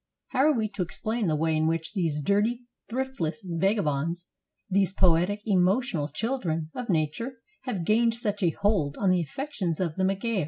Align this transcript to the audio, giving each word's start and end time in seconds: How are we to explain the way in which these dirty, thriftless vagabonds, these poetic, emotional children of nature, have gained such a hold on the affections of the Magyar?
How 0.29 0.39
are 0.47 0.51
we 0.57 0.67
to 0.69 0.81
explain 0.81 1.27
the 1.27 1.35
way 1.35 1.55
in 1.55 1.67
which 1.67 1.93
these 1.93 2.19
dirty, 2.23 2.61
thriftless 2.89 3.43
vagabonds, 3.45 4.25
these 4.67 4.93
poetic, 4.93 5.41
emotional 5.45 6.07
children 6.07 6.71
of 6.73 6.89
nature, 6.89 7.33
have 7.65 7.85
gained 7.85 8.15
such 8.15 8.41
a 8.41 8.49
hold 8.61 8.97
on 8.97 9.11
the 9.11 9.21
affections 9.21 9.79
of 9.79 9.97
the 9.97 10.03
Magyar? 10.03 10.39